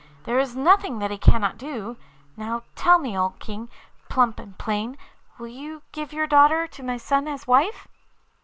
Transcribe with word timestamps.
There 0.23 0.39
is 0.39 0.55
nothing 0.55 0.97
that 0.97 1.11
he 1.11 1.17
cannot 1.19 1.59
do. 1.59 1.95
Now 2.35 2.63
tell 2.73 2.97
me, 2.97 3.15
O 3.15 3.35
King, 3.37 3.69
plump 4.09 4.39
and 4.39 4.57
plain, 4.57 4.97
will 5.37 5.45
you 5.47 5.83
give 5.91 6.11
your 6.11 6.25
daughter 6.25 6.65
to 6.65 6.81
my 6.81 6.97
son 6.97 7.27
as 7.27 7.45
wife? 7.45 7.87